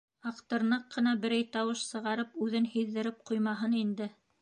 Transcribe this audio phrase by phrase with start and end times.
[0.29, 4.15] Аҡтырнаҡ ҡына берәй тауыш сығарып, үҙен һиҙҙереп ҡуймаһын инде.